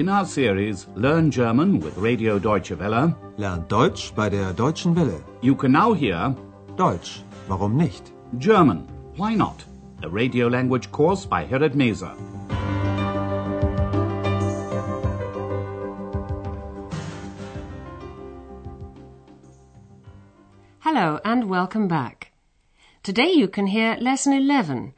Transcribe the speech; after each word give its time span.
In 0.00 0.08
our 0.08 0.24
series 0.24 0.86
Learn 0.94 1.30
German 1.30 1.78
with 1.78 1.98
Radio 1.98 2.38
Deutsche 2.38 2.78
Welle, 2.78 3.14
Lernt 3.36 3.68
Deutsch 3.70 4.14
bei 4.14 4.30
der 4.30 4.54
Deutschen 4.54 4.96
Welle. 4.96 5.22
you 5.42 5.54
can 5.54 5.72
now 5.72 5.92
hear 5.92 6.34
Deutsch, 6.74 7.22
warum 7.48 7.76
nicht? 7.76 8.10
German, 8.38 8.88
Why 9.16 9.34
Not? 9.34 9.62
A 10.02 10.08
radio 10.08 10.48
language 10.48 10.90
course 10.90 11.26
by 11.26 11.44
Herrad 11.44 11.74
Meese. 11.74 12.08
Hello 20.78 21.20
and 21.26 21.50
welcome 21.50 21.88
back. 21.88 22.32
Today 23.02 23.32
you 23.32 23.48
can 23.48 23.66
hear 23.66 23.98
lesson 24.00 24.32
11. 24.32 24.94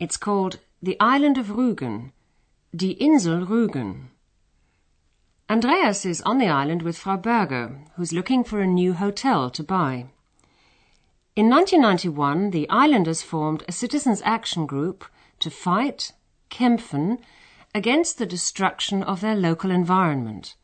It's 0.00 0.16
called 0.16 0.58
The 0.82 0.96
Island 0.98 1.38
of 1.38 1.50
Rügen, 1.50 2.10
Die 2.74 2.96
Insel 2.98 3.46
Rügen. 3.46 4.09
Andreas 5.50 6.06
is 6.06 6.20
on 6.20 6.38
the 6.38 6.46
island 6.46 6.82
with 6.82 6.96
Frau 6.96 7.16
Berger, 7.16 7.80
who's 7.96 8.12
looking 8.12 8.44
for 8.44 8.60
a 8.60 8.66
new 8.68 8.92
hotel 8.92 9.50
to 9.50 9.64
buy. 9.64 10.06
In 11.34 11.50
1991, 11.50 12.52
the 12.52 12.70
islanders 12.70 13.20
formed 13.22 13.64
a 13.66 13.72
citizens' 13.72 14.22
action 14.24 14.64
group 14.64 15.04
to 15.40 15.50
fight, 15.50 16.12
kämpfen, 16.50 17.18
against 17.74 18.18
the 18.18 18.26
destruction 18.26 19.02
of 19.02 19.20
their 19.20 19.34
local 19.34 19.72
environment. 19.72 20.54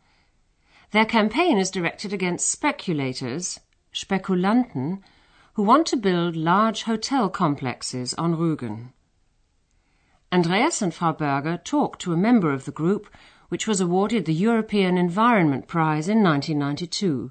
Their 0.92 1.04
campaign 1.04 1.58
is 1.58 1.68
directed 1.68 2.12
against 2.12 2.48
speculators, 2.48 3.58
Spekulanten, 3.92 5.02
who 5.54 5.64
want 5.64 5.88
to 5.88 5.96
build 5.96 6.36
large 6.36 6.84
hotel 6.84 7.28
complexes 7.28 8.14
on 8.14 8.36
Rügen. 8.36 8.92
Andreas 10.30 10.80
and 10.80 10.94
Frau 10.94 11.12
Berger 11.12 11.56
talk 11.56 11.98
to 11.98 12.12
a 12.12 12.16
member 12.16 12.52
of 12.52 12.66
the 12.66 12.70
group 12.70 13.08
which 13.48 13.66
was 13.66 13.80
awarded 13.80 14.24
the 14.24 14.34
European 14.34 14.96
Environment 14.98 15.66
Prize 15.66 16.08
in 16.08 16.22
1992. 16.22 17.30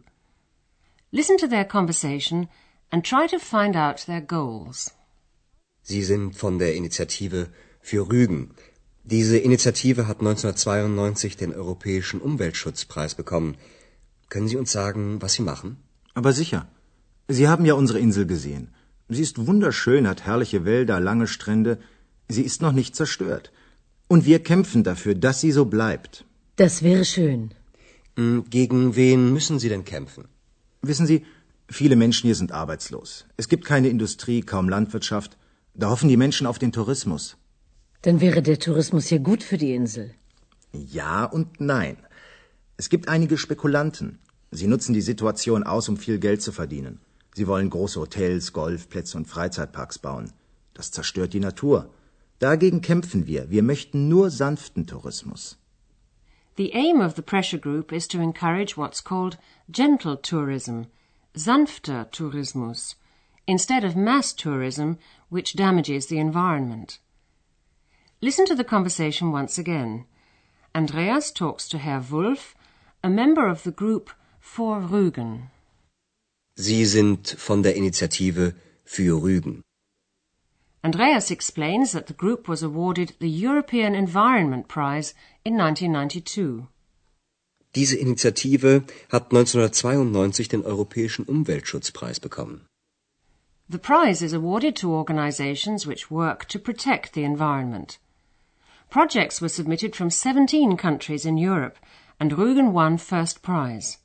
Listen 1.12 1.38
to 1.38 1.48
their 1.48 1.66
conversation 1.66 2.48
and 2.92 3.04
try 3.04 3.28
to 3.28 3.40
find 3.40 3.76
out 3.76 4.06
their 4.06 4.22
goals. 4.22 4.92
Sie 5.82 6.04
sind 6.04 6.36
von 6.36 6.58
der 6.58 6.76
Initiative 6.76 7.50
für 7.82 8.10
Rügen. 8.10 8.52
Diese 9.04 9.38
Initiative 9.38 10.08
hat 10.08 10.20
1992 10.20 11.38
den 11.38 11.54
Europäischen 11.54 12.20
Umweltschutzpreis 12.22 13.14
bekommen. 13.14 13.56
Können 14.30 14.48
Sie 14.48 14.58
uns 14.58 14.72
sagen, 14.72 15.22
was 15.22 15.34
Sie 15.34 15.44
machen? 15.44 15.78
Aber 16.16 16.34
sicher. 16.34 16.68
Sie 17.28 17.48
haben 17.48 17.66
ja 17.66 17.76
unsere 17.76 18.00
Insel 18.00 18.26
gesehen. 18.26 18.74
Sie 19.10 19.22
ist 19.22 19.46
wunderschön, 19.46 20.08
hat 20.08 20.26
herrliche 20.26 20.66
Wälder, 20.66 21.00
lange 21.00 21.28
Strände. 21.28 21.78
Sie 22.28 22.42
ist 22.42 22.62
noch 22.62 22.72
nicht 22.72 22.96
zerstört. 22.96 23.52
Und 24.08 24.26
wir 24.26 24.40
kämpfen 24.44 24.84
dafür, 24.84 25.16
dass 25.16 25.42
sie 25.42 25.52
so 25.52 25.66
bleibt. 25.66 26.26
Das 26.58 26.84
wäre 26.84 27.06
schön. 27.06 27.54
Hm, 28.18 28.46
Gegen 28.50 28.96
wen 28.96 29.34
müssen 29.34 29.60
Sie 29.60 29.70
denn 29.70 29.84
kämpfen? 29.84 30.26
Wissen 30.82 31.08
Sie, 31.08 31.26
viele 31.68 31.96
Menschen 31.96 32.28
hier 32.28 32.36
sind 32.36 32.52
arbeitslos. 32.52 33.26
Es 33.38 33.50
gibt 33.50 33.66
keine 33.66 33.90
Industrie, 33.90 34.42
kaum 34.42 34.70
Landwirtschaft. 34.70 35.38
Da 35.74 35.90
hoffen 35.90 36.08
die 36.08 36.18
Menschen 36.18 36.48
auf 36.48 36.60
den 36.60 36.72
Tourismus. 36.72 37.36
Dann 38.04 38.22
wäre 38.22 38.42
der 38.42 38.60
Tourismus 38.60 39.10
ja 39.10 39.18
gut 39.18 39.44
für 39.44 39.58
die 39.58 39.74
Insel. 39.74 40.14
Ja 40.72 41.26
und 41.26 41.60
nein. 41.60 41.98
Es 42.78 42.90
gibt 42.90 43.10
einige 43.10 43.38
Spekulanten. 43.38 44.20
Sie 44.52 44.68
nutzen 44.68 44.94
die 44.94 45.02
Situation 45.02 45.64
aus, 45.64 45.90
um 45.90 45.98
viel 45.98 46.20
Geld 46.20 46.42
zu 46.42 46.52
verdienen. 46.52 47.00
Sie 47.34 47.48
wollen 47.48 47.70
große 47.70 48.00
Hotels, 48.00 48.54
Golfplätze 48.54 49.18
und 49.18 49.28
Freizeitparks 49.28 50.00
bauen. 50.00 50.32
Das 50.74 50.92
zerstört 50.92 51.34
die 51.34 51.40
Natur. 51.40 51.90
Dagegen 52.40 52.82
kämpfen 52.82 53.28
wir. 53.28 53.50
Wir 53.50 53.64
möchten 53.64 54.10
nur 54.10 54.30
sanften 54.30 54.86
Tourismus. 54.86 55.58
The 56.58 56.72
aim 56.74 57.02
of 57.02 57.16
the 57.16 57.22
pressure 57.22 57.58
group 57.58 57.92
is 57.92 58.08
to 58.08 58.22
encourage 58.22 58.78
what's 58.78 59.02
called 59.02 59.38
gentle 59.70 60.16
tourism, 60.16 60.88
sanfter 61.34 62.10
Tourismus, 62.12 62.96
instead 63.46 63.84
of 63.84 63.96
mass 63.96 64.34
tourism, 64.34 64.98
which 65.30 65.56
damages 65.56 66.08
the 66.08 66.18
environment. 66.18 67.00
Listen 68.22 68.46
to 68.46 68.56
the 68.56 68.64
conversation 68.64 69.32
once 69.34 69.58
again. 69.58 70.06
Andreas 70.74 71.32
talks 71.32 71.68
to 71.70 71.78
Herr 71.78 72.00
Wulff, 72.00 72.56
a 73.04 73.10
member 73.10 73.48
of 73.48 73.64
the 73.64 73.72
group 73.72 74.10
for 74.40 74.80
Rügen. 74.80 75.50
Sie 76.58 76.86
sind 76.86 77.36
von 77.38 77.64
der 77.64 77.76
Initiative 77.76 78.54
für 78.86 79.22
Rügen. 79.22 79.65
Andreas 80.86 81.32
explains 81.32 81.94
that 81.94 82.06
the 82.06 82.14
group 82.14 82.48
was 82.48 82.62
awarded 82.62 83.14
the 83.18 83.28
European 83.28 83.96
Environment 83.96 84.68
Prize 84.68 85.16
in 85.44 85.58
1992. 85.58 86.68
Diese 87.74 87.98
Initiative 87.98 88.86
hat 89.10 89.34
1992 89.34 90.48
den 90.48 90.64
Europäischen 90.64 91.26
Umweltschutzpreis 91.26 92.20
bekommen. 92.20 92.68
The 93.68 93.80
prize 93.80 94.22
is 94.22 94.32
awarded 94.32 94.76
to 94.76 94.94
organizations 94.94 95.88
which 95.88 96.12
work 96.12 96.46
to 96.50 96.60
protect 96.60 97.14
the 97.14 97.24
environment. 97.24 97.98
Projects 98.92 99.42
were 99.42 99.50
submitted 99.50 99.96
from 99.96 100.12
17 100.12 100.78
countries 100.78 101.26
in 101.26 101.40
Europe, 101.40 101.80
and 102.20 102.34
Rügen 102.34 102.74
won 102.74 103.00
first 103.00 103.42
prize. 103.42 103.98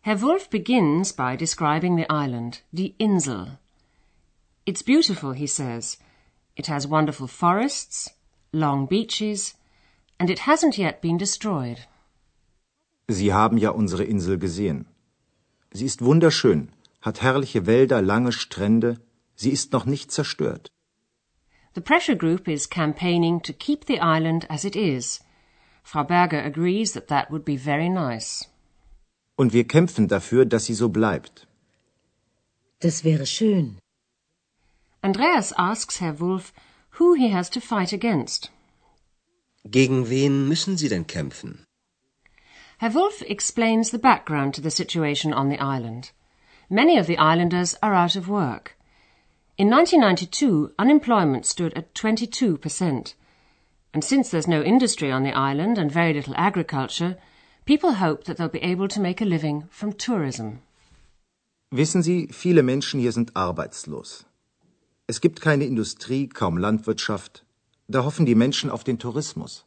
Herr 0.00 0.16
Wolf 0.16 0.48
begins 0.48 1.12
by 1.12 1.36
describing 1.36 1.96
the 1.96 2.10
island, 2.10 2.62
die 2.72 2.94
Insel. 2.98 3.58
It's 4.68 4.82
beautiful, 4.82 5.32
he 5.32 5.46
says. 5.46 5.96
It 6.54 6.66
has 6.66 6.86
wonderful 6.86 7.26
forests, 7.26 8.10
long 8.52 8.80
beaches, 8.86 9.54
and 10.20 10.28
it 10.28 10.40
hasn't 10.40 10.76
yet 10.76 11.00
been 11.00 11.16
destroyed. 11.16 11.78
Sie 13.08 13.32
haben 13.32 13.56
ja 13.56 13.70
unsere 13.70 14.04
Insel 14.04 14.36
gesehen. 14.36 14.84
Sie 15.72 15.86
ist 15.86 16.02
wunderschön, 16.02 16.68
hat 17.00 17.22
herrliche 17.22 17.64
Wälder, 17.64 18.02
lange 18.02 18.32
Strände. 18.32 19.00
Sie 19.36 19.52
ist 19.52 19.72
noch 19.72 19.86
nicht 19.86 20.12
zerstört. 20.12 20.68
The 21.74 21.80
pressure 21.80 22.16
group 22.16 22.46
is 22.46 22.68
campaigning 22.68 23.40
to 23.44 23.54
keep 23.54 23.86
the 23.86 24.00
island 24.02 24.50
as 24.50 24.64
it 24.64 24.76
is. 24.76 25.20
Frau 25.82 26.04
Berger 26.04 26.44
agrees 26.44 26.92
that 26.92 27.08
that 27.08 27.30
would 27.30 27.46
be 27.46 27.56
very 27.56 27.88
nice. 27.88 28.46
Und 29.34 29.54
wir 29.54 29.66
kämpfen 29.66 30.08
dafür, 30.08 30.44
dass 30.44 30.66
sie 30.66 30.74
so 30.74 30.90
bleibt. 30.90 31.46
Das 32.80 33.02
wäre 33.02 33.24
schön. 33.24 33.78
Andreas 35.02 35.52
asks 35.56 35.98
Herr 35.98 36.12
Wulff 36.12 36.52
who 36.98 37.14
he 37.14 37.28
has 37.28 37.48
to 37.50 37.60
fight 37.60 37.92
against. 37.92 38.50
Gegen 39.70 40.10
wen 40.10 40.48
müssen 40.48 40.76
Sie 40.76 40.88
denn 40.88 41.04
kämpfen? 41.04 41.64
Herr 42.78 42.92
Wulff 42.92 43.22
explains 43.22 43.90
the 43.90 43.98
background 43.98 44.54
to 44.54 44.60
the 44.60 44.70
situation 44.70 45.32
on 45.32 45.48
the 45.48 45.60
island. 45.60 46.10
Many 46.68 46.98
of 46.98 47.06
the 47.06 47.18
islanders 47.18 47.76
are 47.82 47.94
out 47.94 48.16
of 48.16 48.28
work. 48.28 48.76
In 49.56 49.70
1992, 49.70 50.74
unemployment 50.78 51.46
stood 51.46 51.72
at 51.74 51.94
22%. 51.94 53.14
And 53.94 54.04
since 54.04 54.30
there's 54.30 54.48
no 54.48 54.62
industry 54.62 55.10
on 55.10 55.22
the 55.22 55.32
island 55.32 55.78
and 55.78 55.90
very 55.90 56.12
little 56.12 56.34
agriculture, 56.36 57.16
people 57.64 57.94
hope 57.94 58.24
that 58.24 58.36
they'll 58.36 58.48
be 58.48 58.62
able 58.62 58.88
to 58.88 59.00
make 59.00 59.20
a 59.20 59.24
living 59.24 59.68
from 59.70 59.92
tourism. 59.92 60.62
Wissen 61.72 62.02
Sie, 62.02 62.28
viele 62.28 62.62
Menschen 62.62 63.00
hier 63.00 63.12
sind 63.12 63.34
arbeitslos. 63.34 64.24
Es 65.10 65.22
gibt 65.22 65.40
keine 65.40 65.64
Industrie, 65.64 66.28
kaum 66.28 66.58
Landwirtschaft. 66.58 67.42
Da 67.88 68.04
hoffen 68.04 68.26
die 68.26 68.34
Menschen 68.34 68.70
auf 68.70 68.84
den 68.84 68.98
Tourismus. 68.98 69.64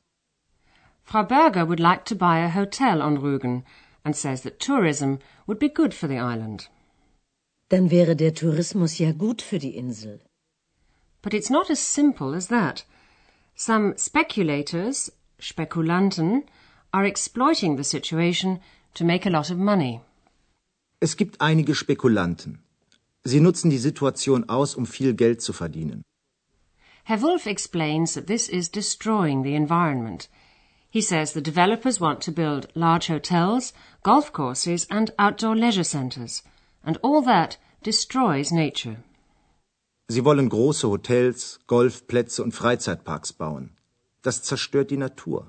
Frau 1.03 1.23
Berger 1.23 1.67
would 1.67 1.79
like 1.79 2.05
to 2.05 2.15
buy 2.15 2.37
a 2.45 2.53
hotel 2.53 3.01
on 3.01 3.17
Rügen 3.17 3.63
and 4.03 4.15
says 4.15 4.43
that 4.43 4.59
tourism 4.59 5.17
would 5.47 5.57
be 5.57 5.67
good 5.67 5.95
for 5.95 6.07
the 6.07 6.19
island. 6.19 6.69
Dann 7.69 7.89
wäre 7.89 8.15
der 8.15 8.35
Tourismus 8.35 8.99
ja 8.99 9.13
gut 9.13 9.41
für 9.41 9.57
die 9.57 9.75
Insel. 9.75 10.19
But 11.23 11.33
it's 11.33 11.49
not 11.49 11.71
as 11.71 11.79
simple 11.79 12.35
as 12.35 12.47
that. 12.49 12.85
Some 13.55 13.95
speculators, 13.97 15.11
Spekulanten, 15.39 16.43
are 16.91 17.07
exploiting 17.07 17.77
the 17.77 17.83
situation 17.83 18.59
to 18.93 19.03
make 19.03 19.25
a 19.25 19.31
lot 19.31 19.49
of 19.49 19.57
money. 19.57 20.01
Es 20.99 21.17
gibt 21.17 21.41
einige 21.41 21.73
Spekulanten. 21.73 22.59
Sie 23.23 23.39
nutzen 23.39 23.69
die 23.69 23.77
Situation 23.77 24.49
aus, 24.49 24.75
um 24.75 24.85
viel 24.85 25.13
Geld 25.13 25.41
zu 25.41 25.53
verdienen. 25.53 26.03
Herr 27.03 27.21
Wolf 27.21 27.45
explains 27.45 28.13
that 28.13 28.27
this 28.27 28.47
is 28.47 28.69
destroying 28.69 29.43
the 29.43 29.55
environment. 29.55 30.29
He 30.89 31.01
says 31.01 31.33
the 31.33 31.41
developers 31.41 31.99
want 31.99 32.21
to 32.23 32.31
build 32.31 32.67
large 32.75 33.07
hotels, 33.09 33.73
golf 34.03 34.33
courses, 34.33 34.85
and 34.89 35.11
outdoor 35.17 35.55
leisure 35.55 35.83
centres, 35.83 36.43
and 36.83 36.97
all 37.01 37.21
that 37.23 37.57
destroys 37.83 38.51
nature. 38.51 38.97
Sie 40.09 40.25
wollen 40.25 40.49
große 40.49 40.89
Hotels, 40.89 41.59
Golfplätze 41.67 42.43
und 42.43 42.51
Freizeitparks 42.51 43.31
bauen. 43.31 43.77
Das 44.21 44.43
zerstört 44.43 44.91
die 44.91 44.97
Natur. 44.97 45.47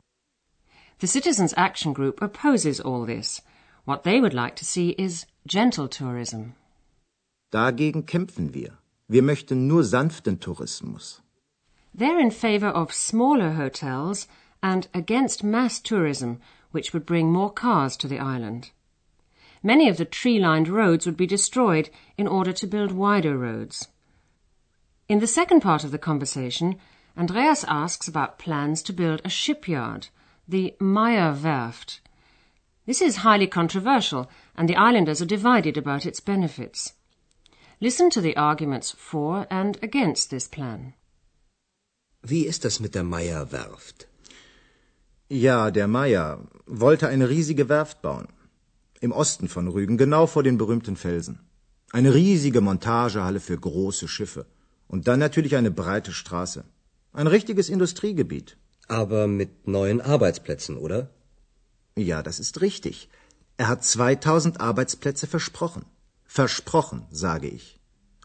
The 1.01 1.09
Citizens 1.09 1.53
Action 1.55 1.93
Group 1.93 2.23
opposes 2.23 2.81
all 2.81 3.05
this. 3.05 3.43
What 3.85 4.05
they 4.05 4.21
would 4.21 4.33
like 4.33 4.55
to 4.57 4.65
see 4.65 4.91
is 4.91 5.27
gentle 5.47 5.89
tourism. 5.89 6.55
Dagegen 7.53 8.07
kämpfen 8.07 8.55
wir. 8.55 8.79
Wir 9.09 9.23
möchten 9.23 9.67
nur 9.67 9.85
sanften 9.85 10.41
Tourismus. 10.41 11.21
They're 11.95 12.19
in 12.19 12.31
favor 12.31 12.69
of 12.69 12.95
smaller 12.95 13.53
hotels 13.57 14.27
and 14.63 14.89
against 14.95 15.45
mass 15.45 15.79
tourism, 15.79 16.41
which 16.71 16.95
would 16.95 17.05
bring 17.05 17.31
more 17.31 17.53
cars 17.53 17.99
to 17.99 18.09
the 18.09 18.19
island. 18.19 18.71
Many 19.63 19.91
of 19.91 19.99
the 19.99 20.07
tree-lined 20.07 20.67
roads 20.67 21.05
would 21.05 21.19
be 21.19 21.27
destroyed 21.27 21.91
in 22.17 22.27
order 22.27 22.55
to 22.55 22.67
build 22.67 22.91
wider 22.93 23.37
roads. 23.37 23.89
In 25.07 25.21
the 25.21 25.27
second 25.27 25.61
part 25.61 25.85
of 25.85 25.91
the 25.91 25.99
conversation, 25.99 26.77
Andreas 27.19 27.65
asks 27.69 28.09
about 28.09 28.39
plans 28.39 28.83
to 28.85 28.95
build 28.95 29.21
a 29.27 29.29
shipyard, 29.29 30.09
the 30.49 30.75
Meyer 30.81 31.35
Werft. 31.35 32.01
This 32.87 33.03
is 33.03 33.17
highly 33.17 33.47
controversial, 33.47 34.31
and 34.57 34.71
the 34.71 34.77
islanders 34.77 35.21
are 35.21 35.27
divided 35.27 35.77
about 35.77 36.07
its 36.07 36.19
benefits. 36.21 36.95
Listen 37.87 38.11
to 38.11 38.21
the 38.21 38.37
arguments 38.37 38.89
for 38.97 39.45
and 39.51 39.77
against 39.83 40.31
this 40.31 40.47
plan. 40.49 40.95
Wie 42.23 42.43
ist 42.51 42.65
das 42.65 42.79
mit 42.79 42.95
der 42.95 43.03
Meyer 43.03 43.51
Werft? 43.51 44.07
Ja, 45.29 45.73
der 45.73 45.89
Meyer 45.89 46.29
wollte 46.67 47.09
eine 47.09 47.29
riesige 47.29 47.69
Werft 47.69 48.01
bauen. 48.01 48.29
Im 49.01 49.11
Osten 49.11 49.49
von 49.49 49.67
Rügen, 49.67 49.97
genau 49.97 50.29
vor 50.29 50.45
den 50.45 50.59
berühmten 50.59 50.95
Felsen. 50.95 51.41
Eine 51.91 52.15
riesige 52.15 52.61
Montagehalle 52.61 53.41
für 53.41 53.59
große 53.59 54.07
Schiffe. 54.07 54.47
Und 54.87 55.09
dann 55.09 55.19
natürlich 55.19 55.57
eine 55.57 55.73
breite 55.73 56.13
Straße. 56.13 56.63
Ein 57.13 57.27
richtiges 57.27 57.69
Industriegebiet. 57.69 58.57
Aber 58.87 59.27
mit 59.27 59.67
neuen 59.67 60.01
Arbeitsplätzen, 60.01 60.77
oder? 60.77 61.11
Ja, 61.97 62.23
das 62.23 62.39
ist 62.39 62.61
richtig. 62.61 63.09
Er 63.57 63.67
hat 63.67 63.83
2000 63.83 64.61
Arbeitsplätze 64.61 65.27
versprochen. 65.27 65.85
Versprochen, 66.39 67.01
sage 67.11 67.47
ich. 67.47 67.79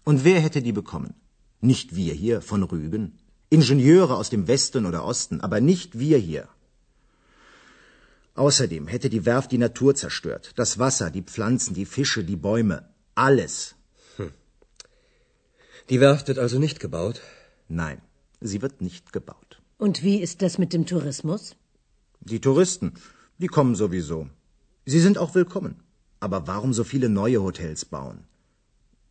Und 0.06 0.24
wer 0.24 0.39
hätte 0.39 0.62
die 0.62 0.71
bekommen? 0.71 1.13
Nicht 1.59 1.94
wir 1.94 2.13
hier 2.13 2.42
von 2.42 2.63
Rügen. 2.63 3.06
Ingenieure 3.50 4.15
aus 4.15 4.30
dem 4.30 4.48
Westen 4.48 4.86
oder 4.86 5.04
Osten, 5.04 5.42
aber 5.42 5.59
nicht 5.59 6.00
wir 6.00 6.18
hier. 6.18 6.48
Außerdem 8.36 8.88
hätte 8.88 9.09
die 9.09 9.25
Werft 9.25 9.51
die 9.51 9.57
Natur 9.57 9.94
zerstört. 9.94 10.54
Das 10.56 10.80
Wasser, 10.80 11.12
die 11.12 11.25
Pflanzen, 11.31 11.74
die 11.74 11.86
Fische, 11.86 12.24
die 12.24 12.38
Bäume. 12.38 12.77
Alles. 13.15 13.75
Hm. 14.15 14.31
Die 15.89 16.00
Werft 16.00 16.30
wird 16.30 16.39
also 16.39 16.59
nicht 16.59 16.80
gebaut? 16.80 17.19
Nein, 17.68 18.01
sie 18.39 18.62
wird 18.62 18.80
nicht 18.80 19.12
gebaut. 19.12 19.62
Und 19.77 20.01
wie 20.01 20.21
ist 20.27 20.42
das 20.42 20.57
mit 20.57 20.71
dem 20.71 20.86
Tourismus? 20.86 21.57
Die 22.21 22.39
Touristen, 22.39 22.94
die 23.38 23.48
kommen 23.48 23.75
sowieso. 23.75 24.30
Sie 24.86 25.01
sind 25.01 25.18
auch 25.18 25.36
willkommen. 25.36 25.83
Aber 26.19 26.47
warum 26.47 26.73
so 26.73 26.83
viele 26.83 27.09
neue 27.09 27.41
Hotels 27.41 27.85
bauen? 27.85 28.25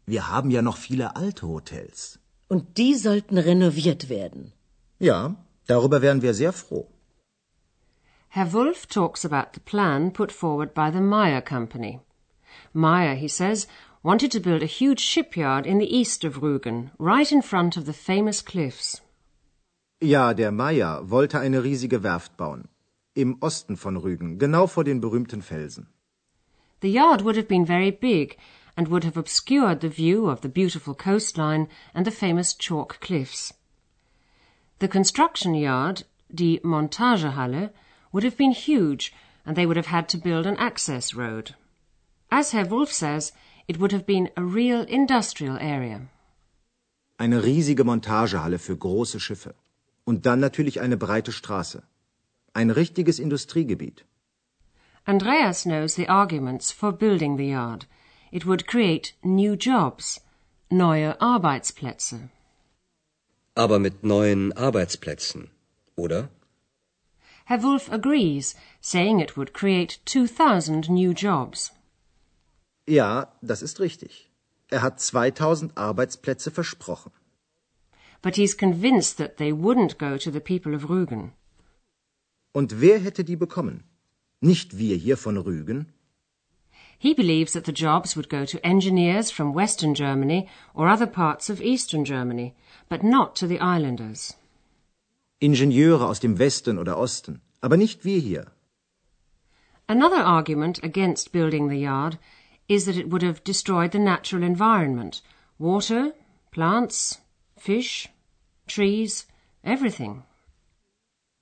Wir 0.07 0.29
haben 0.31 0.51
ja 0.51 0.63
noch 0.63 0.77
viele 0.77 1.17
alte 1.17 1.47
Hotels. 1.47 2.19
Und 2.49 2.79
die 2.79 2.95
sollten 2.95 3.39
renoviert 3.39 4.09
werden. 4.09 4.53
Ja, 4.99 5.37
darüber 5.67 6.01
wären 6.03 6.23
wir 6.23 6.35
sehr 6.35 6.53
froh. 6.53 6.87
Herr 8.29 8.53
Wolf 8.53 8.87
talks 8.87 9.25
about 9.25 9.53
the 9.55 9.61
plan 9.61 10.13
put 10.13 10.31
forward 10.31 10.75
by 10.75 10.91
the 10.93 11.01
Meyer 11.01 11.43
Company. 11.43 12.01
Meyer, 12.73 13.15
he 13.15 13.29
says, 13.29 13.67
wanted 14.03 14.31
to 14.31 14.41
build 14.41 14.63
a 14.63 14.67
huge 14.67 15.01
shipyard 15.01 15.67
in 15.67 15.79
the 15.81 15.93
east 16.01 16.25
of 16.25 16.43
Rügen, 16.43 16.91
right 16.99 17.31
in 17.33 17.43
front 17.43 17.77
of 17.77 17.87
the 17.87 17.93
famous 17.93 18.45
cliffs. 18.45 19.03
Ja, 20.03 20.35
der 20.35 20.53
Meyer 20.53 21.11
wollte 21.11 21.41
eine 21.41 21.65
riesige 21.65 22.03
Werft 22.03 22.37
bauen. 22.37 22.69
Im 23.15 23.39
Osten 23.41 23.77
von 23.77 23.97
Rügen, 23.97 24.39
genau 24.39 24.67
vor 24.67 24.85
den 24.85 25.01
berühmten 25.01 25.43
Felsen. 25.43 25.89
The 26.81 26.91
yard 26.91 27.23
would 27.23 27.37
have 27.37 27.49
been 27.49 27.65
very 27.65 27.91
big 27.91 28.37
and 28.77 28.89
would 28.89 29.05
have 29.05 29.17
obscured 29.17 29.81
the 29.81 29.89
view 29.89 30.29
of 30.29 30.43
the 30.43 30.49
beautiful 30.49 30.95
coastline 30.95 31.69
and 31.95 32.07
the 32.07 32.11
famous 32.11 32.53
chalk 32.55 33.01
cliffs. 33.01 33.55
The 34.79 34.89
construction 34.89 35.55
yard, 35.55 36.05
die 36.35 36.61
Montagehalle, 36.63 37.71
would 38.13 38.25
have 38.25 38.37
been 38.37 38.53
huge 38.53 39.13
and 39.47 39.57
they 39.57 39.65
would 39.65 39.77
have 39.77 39.87
had 39.87 40.09
to 40.11 40.19
build 40.19 40.47
an 40.47 40.57
access 40.59 41.15
road. 41.15 41.55
As 42.31 42.51
Herr 42.51 42.67
Wolf 42.67 42.93
says, 42.93 43.33
it 43.69 43.79
would 43.79 43.93
have 43.93 44.05
been 44.05 44.29
a 44.37 44.43
real 44.43 44.83
industrial 44.83 45.57
area. 45.59 46.09
Eine 47.19 47.43
riesige 47.43 47.85
Montagehalle 47.85 48.59
für 48.59 48.77
große 48.77 49.21
Schiffe. 49.21 49.55
Und 50.05 50.27
dann 50.27 50.41
natürlich 50.41 50.81
eine 50.81 50.97
breite 50.97 51.33
Straße. 51.33 51.83
Ein 52.53 52.71
richtiges 52.71 53.19
Industriegebiet. 53.19 54.05
Andreas 55.09 55.65
knows 55.65 55.95
the 55.95 56.09
arguments 56.09 56.73
for 56.73 56.91
building 56.91 57.37
the 57.37 57.47
yard. 57.47 57.87
It 58.33 58.45
would 58.45 58.67
create 58.67 59.15
new 59.23 59.55
jobs, 59.55 60.21
neue 60.69 61.15
Arbeitsplätze. 61.21 62.29
Aber 63.55 63.79
mit 63.79 64.03
neuen 64.03 64.53
Arbeitsplätzen, 64.53 65.49
oder? 65.97 66.29
Herr 67.45 67.63
Wolf 67.63 67.89
agrees, 67.93 68.57
saying 68.81 69.21
it 69.21 69.37
would 69.37 69.53
create 69.53 70.01
2000 70.07 70.91
new 70.91 71.13
jobs. 71.13 71.71
Ja, 72.89 73.29
das 73.41 73.63
ist 73.63 73.79
richtig. 73.79 74.29
Er 74.71 74.83
hat 74.83 75.01
2000 75.01 75.79
Arbeitsplätze 75.79 76.51
versprochen. 76.51 77.13
But 78.23 78.35
he's 78.35 78.57
convinced 78.57 79.19
that 79.19 79.37
they 79.37 79.53
wouldn't 79.53 79.99
go 79.99 80.19
to 80.19 80.33
the 80.33 80.41
people 80.41 80.75
of 80.75 80.89
Rügen. 80.89 81.33
Und 82.53 82.81
wer 82.81 82.99
hätte 82.99 83.23
die 83.23 83.37
bekommen? 83.37 83.85
Nicht 84.47 84.79
wir 84.79 84.95
hier 84.95 85.17
von 85.17 85.37
Rügen? 85.37 85.87
He 86.99 87.15
believes 87.15 87.53
that 87.53 87.67
the 87.67 87.73
jobs 87.73 88.17
would 88.17 88.29
go 88.29 88.45
to 88.45 88.65
engineers 88.65 89.31
from 89.33 89.57
Western 89.57 89.93
Germany 89.93 90.49
or 90.73 90.87
other 90.89 91.09
parts 91.09 91.51
of 91.51 91.61
Eastern 91.61 92.05
Germany, 92.05 92.55
but 92.89 93.03
not 93.03 93.35
to 93.37 93.49
the 93.49 93.59
islanders. 93.59 94.37
Ingenieure 95.41 96.07
aus 96.07 96.21
dem 96.21 96.39
Westen 96.39 96.79
oder 96.79 96.97
Osten, 96.97 97.41
aber 97.61 97.77
nicht 97.77 98.05
wir 98.05 98.21
hier. 98.21 98.47
Another 99.89 100.23
argument 100.25 100.81
against 100.85 101.33
building 101.33 101.69
the 101.69 101.81
yard 101.81 102.17
is 102.69 102.85
that 102.85 102.97
it 102.97 103.11
would 103.11 103.23
have 103.23 103.43
destroyed 103.43 103.91
the 103.91 103.99
natural 103.99 104.45
environment 104.45 105.23
water, 105.59 106.13
plants, 106.53 107.21
fish, 107.59 108.09
trees, 108.69 109.27
everything. 109.65 110.23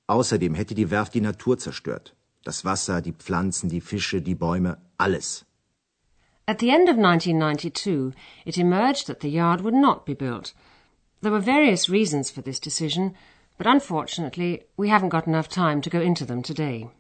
Außerdem 0.09 0.55
hätte 0.55 0.75
die 0.75 0.91
Werft 0.91 1.15
die 1.15 1.21
Natur 1.21 1.59
zerstört. 1.59 2.15
Das 2.45 2.65
Wasser, 2.65 3.01
die 3.01 3.13
Pflanzen, 3.13 3.71
die 3.71 3.81
Fische, 3.81 4.21
die 4.21 4.35
Bäume, 4.35 4.77
alles. 4.99 5.45
At 6.47 6.59
the 6.59 6.71
end 6.71 6.91
of 6.91 6.99
1992, 6.99 8.13
it 8.45 8.59
emerged 8.59 9.07
that 9.07 9.21
the 9.21 9.31
yard 9.31 9.63
would 9.63 9.75
not 9.75 10.05
be 10.05 10.15
built. 10.15 10.55
There 11.23 11.33
were 11.33 11.41
various 11.41 11.89
reasons 11.89 12.31
for 12.31 12.43
this 12.43 12.61
decision, 12.61 13.15
but 13.57 13.67
unfortunately, 13.67 14.65
we 14.77 14.91
haven't 14.91 15.09
got 15.09 15.27
enough 15.27 15.49
time 15.49 15.81
to 15.81 15.89
go 15.89 16.01
into 16.01 16.27
them 16.27 16.43
today. 16.43 16.91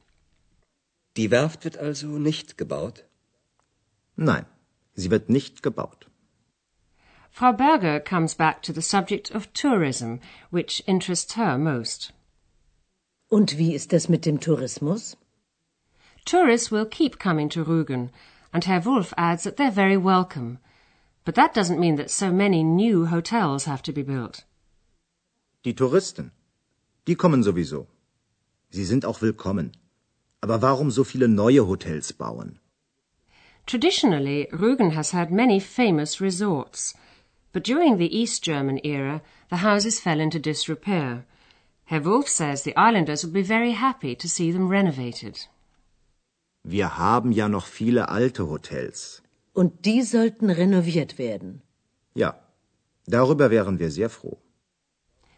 Die 1.16 1.30
Werft 1.30 1.64
wird 1.64 1.76
also 1.76 2.18
nicht 2.18 2.56
gebaut? 2.56 3.04
Nein, 4.16 4.46
sie 4.94 5.10
wird 5.10 5.28
nicht 5.28 5.62
gebaut. 5.62 6.06
Frau 7.30 7.52
Berger 7.52 8.00
comes 8.00 8.34
back 8.34 8.62
to 8.62 8.72
the 8.72 8.80
subject 8.80 9.30
of 9.34 9.52
tourism, 9.52 10.20
which 10.50 10.82
interests 10.86 11.36
her 11.36 11.58
most. 11.58 12.14
Und 13.28 13.58
wie 13.58 13.74
ist 13.74 13.92
das 13.92 14.08
mit 14.08 14.24
dem 14.24 14.40
Tourismus? 14.40 15.16
Tourists 16.24 16.70
will 16.70 16.86
keep 16.86 17.18
coming 17.18 17.48
to 17.50 17.64
Rügen, 17.64 18.10
and 18.52 18.64
Herr 18.64 18.80
Wolf 18.80 19.12
adds 19.18 19.44
that 19.44 19.56
they're 19.56 19.70
very 19.70 19.96
welcome. 19.96 20.58
But 21.24 21.34
that 21.34 21.52
doesn't 21.52 21.80
mean 21.80 21.96
that 21.96 22.10
so 22.10 22.32
many 22.32 22.62
new 22.62 23.06
hotels 23.06 23.64
have 23.64 23.82
to 23.82 23.92
be 23.92 24.02
built. 24.02 24.44
Die 25.64 25.72
Touristen, 25.72 26.30
die 27.06 27.14
kommen 27.14 27.42
sowieso. 27.42 27.86
Sie 28.70 28.84
sind 28.84 29.04
auch 29.04 29.20
willkommen. 29.20 29.72
Aber 30.42 30.60
warum 30.60 30.90
so 30.90 31.04
viele 31.04 31.28
neue 31.28 31.66
Hotels 31.66 32.12
bauen? 32.12 32.58
Traditionally, 33.66 34.46
Rügen 34.52 34.92
has 34.92 35.12
had 35.12 35.30
many 35.30 35.58
famous 35.58 36.20
resorts, 36.20 36.94
but 37.52 37.64
during 37.64 37.96
the 37.96 38.14
East 38.14 38.42
German 38.42 38.78
era, 38.84 39.22
the 39.48 39.58
houses 39.58 40.00
fell 40.00 40.20
into 40.20 40.38
disrepair. 40.38 41.24
Herr 41.86 42.00
Wolf 42.00 42.28
says 42.28 42.62
the 42.62 42.76
islanders 42.76 43.24
would 43.24 43.32
be 43.32 43.42
very 43.42 43.72
happy 43.72 44.14
to 44.14 44.28
see 44.28 44.50
them 44.52 44.68
renovated. 44.68 45.46
Wir 46.64 46.96
haben 46.96 47.30
ja 47.30 47.48
noch 47.48 47.66
viele 47.66 48.08
alte 48.08 48.48
Hotels. 48.48 49.22
Und 49.52 49.84
die 49.84 50.02
sollten 50.02 50.50
renoviert 50.50 51.18
werden. 51.18 51.62
Ja, 52.14 52.34
darüber 53.06 53.50
wären 53.50 53.78
wir 53.78 53.90
sehr 53.90 54.08
froh. 54.08 54.38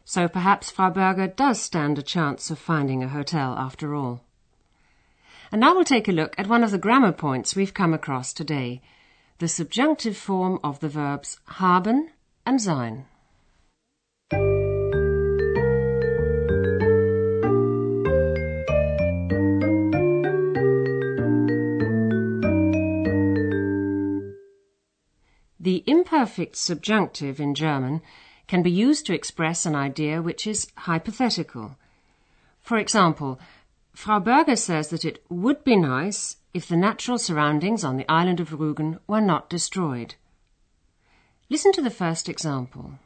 So 0.04 0.28
perhaps 0.28 0.71
Frau 0.71 0.90
Berger 0.90 1.26
does 1.26 1.66
stand 1.66 1.99
a 1.99 2.02
chance 2.02 2.52
of 2.52 2.61
finding 2.61 3.02
a 3.02 3.12
hotel 3.12 3.59
after 3.59 3.92
all. 3.92 4.21
And 5.50 5.61
now 5.61 5.75
we'll 5.75 5.85
take 5.85 6.09
a 6.09 6.12
look 6.12 6.38
at 6.38 6.49
one 6.49 6.62
of 6.62 6.71
the 6.71 6.78
grammar 6.78 7.12
points 7.12 7.56
we've 7.56 7.75
come 7.75 7.92
across 7.92 8.33
today, 8.33 8.80
the 9.38 9.49
subjunctive 9.49 10.16
form 10.16 10.61
of 10.62 10.78
the 10.78 10.88
verbs 10.88 11.40
haben 11.47 12.09
and 12.45 12.61
sein. 12.61 13.06
The 25.66 25.82
imperfect 25.85 26.54
subjunctive 26.54 27.40
in 27.40 27.52
German 27.52 28.00
can 28.46 28.62
be 28.62 28.70
used 28.70 29.04
to 29.06 29.12
express 29.12 29.66
an 29.66 29.75
idea 29.75 30.23
which 30.23 30.46
is 30.46 30.70
hypothetical. 30.76 31.76
For 32.61 32.78
example, 32.78 33.40
Frau 33.92 34.20
Berger 34.20 34.54
says 34.54 34.90
that 34.90 35.04
it 35.04 35.25
would 35.28 35.64
be 35.64 35.75
nice 35.75 36.37
if 36.54 36.68
the 36.68 36.76
natural 36.76 37.18
surroundings 37.18 37.82
on 37.82 37.96
the 37.96 38.08
island 38.08 38.38
of 38.38 38.50
Rügen 38.50 39.00
were 39.08 39.20
not 39.20 39.50
destroyed. 39.50 40.14
Listen 41.50 41.73
to 41.73 41.82
the 41.82 41.90
first 41.90 42.28
example. 42.28 43.00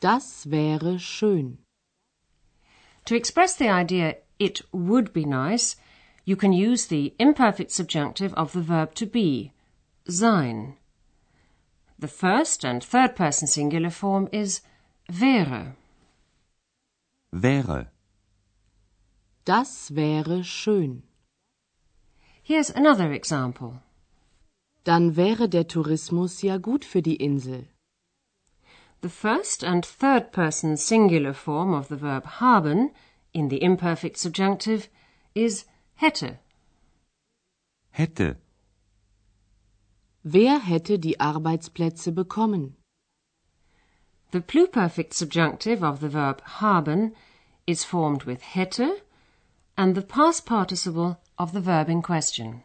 Das 0.00 0.44
wäre 0.44 0.98
schön. 0.98 1.56
To 3.06 3.16
express 3.16 3.56
the 3.56 3.70
idea 3.70 4.18
it 4.38 4.60
would 4.70 5.14
be 5.14 5.24
nice, 5.24 5.76
you 6.26 6.36
can 6.36 6.52
use 6.52 6.88
the 6.88 7.14
imperfect 7.18 7.70
subjunctive 7.70 8.34
of 8.34 8.52
the 8.52 8.60
verb 8.60 8.94
to 8.96 9.06
be, 9.06 9.54
sein. 10.06 10.76
The 11.98 12.08
first 12.08 12.64
and 12.64 12.82
third 12.82 13.16
person 13.16 13.48
singular 13.48 13.90
form 13.90 14.28
is 14.32 14.62
wäre. 15.08 15.74
Wäre. 17.32 17.90
Das 19.44 19.94
wäre 19.94 20.44
schön. 20.44 21.02
Here's 22.42 22.70
another 22.70 23.10
example. 23.12 23.80
Dann 24.84 25.16
wäre 25.16 25.48
der 25.48 25.66
Tourismus 25.66 26.42
ja 26.42 26.58
gut 26.58 26.84
für 26.84 27.02
die 27.02 27.16
Insel. 27.16 27.66
The 29.02 29.08
first 29.08 29.64
and 29.64 29.84
third 29.84 30.32
person 30.32 30.76
singular 30.76 31.34
form 31.34 31.74
of 31.74 31.88
the 31.88 32.00
verb 32.00 32.40
haben 32.40 32.90
in 33.32 33.48
the 33.48 33.62
imperfect 33.62 34.16
subjunctive 34.16 34.88
is 35.34 35.66
hätte. 35.94 36.38
Hätte. 37.90 38.36
Wer 40.28 40.58
hätte 40.58 40.98
die 40.98 41.20
Arbeitsplätze 41.20 42.10
bekommen? 42.10 42.74
The 44.32 44.40
pluperfect 44.40 45.14
subjunctive 45.14 45.84
of 45.84 46.00
the 46.00 46.12
verb 46.12 46.42
haben 46.60 47.14
is 47.64 47.84
formed 47.84 48.26
with 48.26 48.40
hätte 48.42 48.90
and 49.76 49.94
the 49.94 50.02
past 50.02 50.44
participle 50.44 51.18
of 51.38 51.52
the 51.52 51.60
verb 51.60 51.88
in 51.88 52.02
question. 52.02 52.64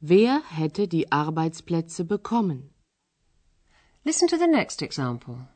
Wer 0.00 0.40
hätte 0.48 0.88
die 0.88 1.12
Arbeitsplätze 1.12 2.04
bekommen? 2.04 2.70
Listen 4.02 4.26
to 4.26 4.38
the 4.38 4.48
next 4.48 4.80
example. 4.80 5.48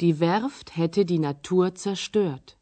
Die 0.00 0.20
Werft 0.20 0.74
hätte 0.74 1.04
die 1.04 1.18
Natur 1.18 1.74
zerstört. 1.74 2.56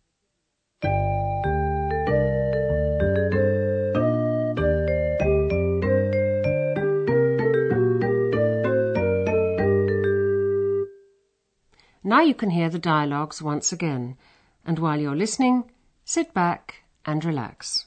Now 12.07 12.21
you 12.21 12.35
can 12.35 12.51
hear 12.51 12.69
the 12.69 12.79
dialogues 12.79 13.43
once 13.43 13.73
again, 13.73 14.17
and 14.65 14.79
while 14.79 15.01
you're 15.01 15.17
listening, 15.17 15.69
sit 16.05 16.33
back 16.33 16.85
and 17.05 17.25
relax. 17.25 17.87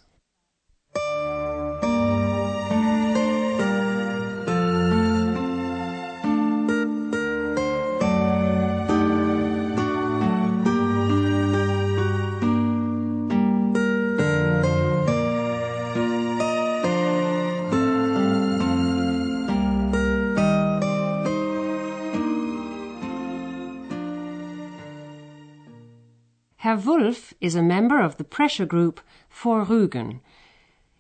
Herr 26.70 26.86
Wulff 26.86 27.34
is 27.42 27.56
a 27.56 27.64
member 27.64 28.00
of 28.00 28.18
the 28.18 28.24
pressure 28.24 28.68
group 28.68 29.02
for 29.28 29.66
Rügen. 29.66 30.20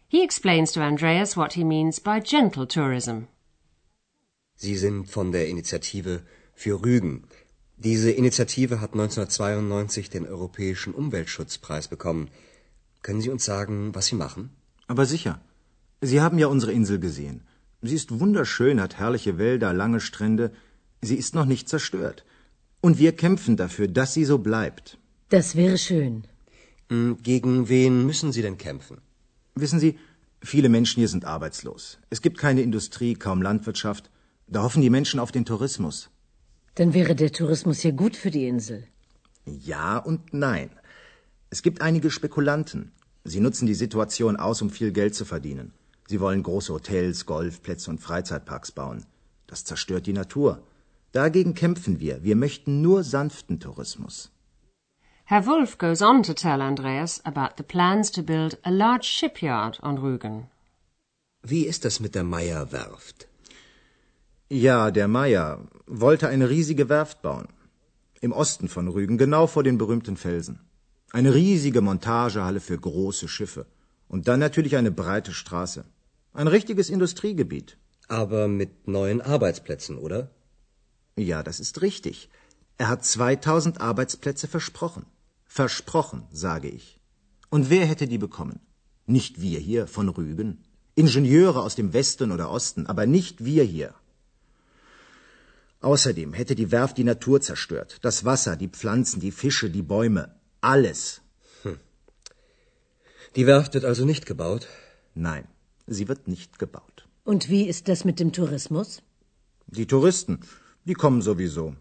He 0.08 0.24
explains 0.24 0.72
to 0.72 0.82
Andreas 0.82 1.38
what 1.38 1.54
he 1.54 1.64
means 1.64 2.00
by 2.00 2.20
gentle 2.20 2.66
tourism. 2.66 3.28
Sie 4.56 4.76
sind 4.76 5.06
von 5.08 5.32
der 5.32 5.48
Initiative 5.48 6.24
für 6.56 6.82
Rügen. 6.84 7.28
Diese 7.78 8.10
Initiative 8.10 8.82
hat 8.82 8.94
1992 8.94 10.10
den 10.10 10.26
Europäischen 10.26 10.92
Umweltschutzpreis 10.96 11.88
bekommen. 11.88 12.32
Können 13.04 13.22
Sie 13.22 13.30
uns 13.30 13.46
sagen, 13.46 13.94
was 13.94 14.08
Sie 14.08 14.16
machen? 14.16 14.50
Aber 14.88 15.06
sicher. 15.06 15.40
Sie 16.02 16.20
haben 16.20 16.40
ja 16.40 16.48
unsere 16.48 16.72
Insel 16.72 16.98
gesehen. 17.00 17.44
Sie 17.84 17.94
ist 17.94 18.20
wunderschön, 18.20 18.82
hat 18.82 18.98
herrliche 18.98 19.38
Wälder, 19.38 19.72
lange 19.74 20.00
Strände. 20.00 20.52
Sie 21.00 21.16
ist 21.16 21.36
noch 21.36 21.46
nicht 21.46 21.70
zerstört. 21.70 22.26
Und 22.82 22.98
wir 22.98 23.16
kämpfen 23.16 23.56
dafür, 23.56 23.88
dass 23.88 24.16
sie 24.16 24.26
so 24.26 24.40
bleibt. 24.40 24.98
Das 25.30 25.56
wäre 25.56 25.78
schön. 25.78 26.24
Hm, 26.90 27.18
Gegen 27.22 27.70
wen 27.70 28.06
müssen 28.06 28.32
Sie 28.32 28.42
denn 28.42 28.58
kämpfen? 28.58 28.98
Wissen 29.56 29.80
Sie, 29.80 29.98
viele 30.42 30.70
Menschen 30.70 31.00
hier 31.02 31.08
sind 31.08 31.26
arbeitslos. 31.26 32.00
Es 32.10 32.22
gibt 32.22 32.38
keine 32.40 32.62
Industrie, 32.62 33.14
kaum 33.14 33.42
Landwirtschaft. 33.42 34.10
Da 34.48 34.64
hoffen 34.64 34.82
die 34.82 34.90
Menschen 34.90 35.20
auf 35.20 35.32
den 35.32 35.46
Tourismus. 35.46 36.10
Dann 36.76 36.94
wäre 36.94 37.16
der 37.16 37.32
Tourismus 37.32 37.84
ja 37.84 37.92
gut 37.92 38.16
für 38.16 38.32
die 38.32 38.48
Insel. 38.48 38.88
Ja 39.46 39.98
und 39.98 40.34
nein. 40.34 40.72
Es 41.52 41.62
gibt 41.62 41.82
einige 41.82 42.10
Spekulanten. 42.10 42.92
Sie 43.24 43.40
nutzen 43.40 43.68
die 43.68 43.76
Situation 43.76 44.38
aus, 44.38 44.62
um 44.62 44.70
viel 44.70 44.92
Geld 44.92 45.14
zu 45.14 45.26
verdienen. 45.26 45.74
Sie 46.08 46.20
wollen 46.20 46.42
große 46.42 46.74
Hotels, 46.74 47.28
Golfplätze 47.28 47.92
und 47.92 48.00
Freizeitparks 48.00 48.72
bauen. 48.72 49.06
Das 49.46 49.64
zerstört 49.64 50.08
die 50.08 50.14
Natur. 50.14 50.64
Dagegen 51.12 51.54
kämpfen 51.54 52.00
wir. 52.00 52.24
Wir 52.24 52.36
möchten 52.36 52.82
nur 52.82 53.04
sanften 53.04 53.60
Tourismus. 53.60 54.32
Herr 55.32 55.46
Wulff 55.46 55.78
goes 55.78 56.02
on 56.02 56.24
to 56.24 56.34
tell 56.34 56.60
Andreas 56.60 57.22
about 57.24 57.52
the 57.58 57.68
plans 57.74 58.10
to 58.14 58.24
build 58.24 58.58
a 58.70 58.72
large 58.72 59.06
shipyard 59.06 59.76
on 59.84 60.00
Rügen. 60.00 60.48
Wie 61.44 61.68
ist 61.72 61.86
das 61.86 62.00
mit 62.00 62.16
der 62.16 62.24
Meyer-Werft? 62.24 63.28
Ja, 64.50 64.90
der 64.90 65.08
Meier 65.08 65.68
wollte 65.86 66.30
eine 66.30 66.50
riesige 66.50 66.90
Werft 66.90 67.22
bauen. 67.22 67.48
Im 68.22 68.32
Osten 68.32 68.70
von 68.70 68.88
Rügen, 68.88 69.20
genau 69.20 69.46
vor 69.46 69.62
den 69.62 69.78
berühmten 69.78 70.18
Felsen. 70.18 70.58
Eine 71.12 71.36
riesige 71.36 71.82
Montagehalle 71.82 72.60
für 72.60 72.80
große 72.80 73.28
Schiffe. 73.28 73.68
Und 74.08 74.28
dann 74.28 74.40
natürlich 74.40 74.78
eine 74.78 74.92
breite 75.04 75.34
Straße. 75.42 75.86
Ein 76.34 76.48
richtiges 76.48 76.90
Industriegebiet. 76.90 77.78
Aber 78.08 78.48
mit 78.48 78.88
neuen 78.88 79.22
Arbeitsplätzen, 79.22 80.00
oder? 80.00 80.32
Ja, 81.16 81.44
das 81.44 81.60
ist 81.60 81.84
richtig. 81.84 82.30
Er 82.80 82.88
hat 82.88 83.06
2000 83.06 83.80
Arbeitsplätze 83.80 84.48
versprochen. 84.48 85.06
Versprochen, 85.50 86.22
sage 86.32 86.70
ich. 86.70 87.02
Und 87.50 87.70
wer 87.72 87.86
hätte 87.88 88.08
die 88.08 88.20
bekommen? 88.20 88.60
Nicht 89.08 89.42
wir 89.42 89.60
hier 89.60 89.88
von 89.88 90.08
Rügen. 90.08 90.64
Ingenieure 90.94 91.62
aus 91.64 91.76
dem 91.76 91.92
Westen 91.92 92.32
oder 92.32 92.52
Osten, 92.52 92.86
aber 92.86 93.08
nicht 93.08 93.44
wir 93.44 93.64
hier. 93.64 93.96
Außerdem 95.82 96.34
hätte 96.34 96.56
die 96.56 96.72
Werft 96.72 96.98
die 96.98 97.04
Natur 97.04 97.42
zerstört. 97.42 97.98
Das 98.04 98.26
Wasser, 98.26 98.58
die 98.58 98.68
Pflanzen, 98.68 99.20
die 99.22 99.32
Fische, 99.32 99.70
die 99.72 99.82
Bäume. 99.82 100.36
Alles. 100.62 101.22
Die 103.36 103.48
Werft 103.48 103.74
wird 103.74 103.86
also 103.86 104.06
nicht 104.06 104.26
gebaut? 104.26 104.68
Nein, 105.16 105.48
sie 105.88 106.08
wird 106.08 106.28
nicht 106.28 106.60
gebaut. 106.60 107.08
Und 107.24 107.50
wie 107.50 107.68
ist 107.68 107.88
das 107.88 108.06
mit 108.06 108.20
dem 108.20 108.34
Tourismus? 108.34 109.02
Die 109.68 109.88
Touristen, 109.88 110.40
die 110.86 110.96
kommen 110.96 111.22
sowieso. 111.22 111.76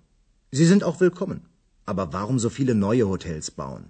Sie 0.53 0.67
sind 0.67 0.85
auch 0.85 1.01
willkommen. 1.01 1.48
Aber 1.89 2.13
warum 2.13 2.39
so 2.39 2.51
viele 2.51 2.75
neue 2.75 3.09
Hotels 3.09 3.51
bauen? 3.51 3.85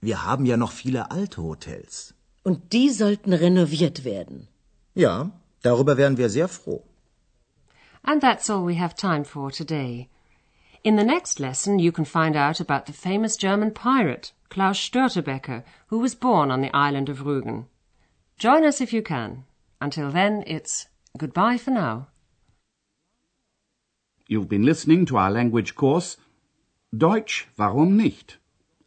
Wir 0.00 0.24
haben 0.24 0.44
ja 0.44 0.56
noch 0.56 0.72
viele 0.72 1.10
alte 1.12 1.40
Hotels. 1.40 2.14
Und 2.42 2.72
die 2.72 2.90
sollten 2.90 3.32
renoviert 3.32 4.04
werden. 4.04 4.48
Ja, 4.94 5.30
darüber 5.62 5.96
wären 5.96 6.16
wir 6.16 6.28
sehr 6.30 6.48
froh. 6.48 6.82
And 8.02 8.20
that's 8.20 8.50
all 8.50 8.66
we 8.66 8.80
have 8.80 8.96
time 8.96 9.24
for 9.24 9.52
today. 9.52 10.08
In 10.82 10.96
the 10.96 11.04
next 11.04 11.38
lesson, 11.38 11.78
you 11.78 11.92
can 11.92 12.04
find 12.04 12.36
out 12.36 12.60
about 12.60 12.86
the 12.86 12.92
famous 12.92 13.36
German 13.36 13.72
pirate, 13.72 14.32
Klaus 14.48 14.78
Störtebeker, 14.78 15.62
who 15.90 16.00
was 16.00 16.16
born 16.16 16.50
on 16.50 16.60
the 16.60 16.74
island 16.74 17.08
of 17.08 17.24
Rügen. 17.24 17.66
Join 18.36 18.64
us 18.64 18.80
if 18.80 18.92
you 18.92 19.02
can. 19.02 19.44
Until 19.80 20.10
then, 20.10 20.42
it's 20.46 20.88
goodbye 21.16 21.58
for 21.58 21.70
now. 21.70 22.08
You've 24.28 24.48
been 24.48 24.64
listening 24.64 25.06
to 25.06 25.18
our 25.18 25.30
language 25.30 25.76
course 25.76 26.16
Deutsch, 26.96 27.46
warum 27.58 27.96
nicht? 27.96 28.38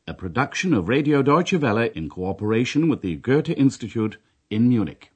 A 0.08 0.14
production 0.14 0.74
of 0.74 0.90
Radio 0.90 1.22
Deutsche 1.22 1.62
Welle 1.62 1.92
in 1.94 2.10
cooperation 2.10 2.90
with 2.90 3.02
the 3.02 3.16
Goethe 3.16 3.50
Institute 3.50 4.18
in 4.50 4.68
Munich. 4.68 5.12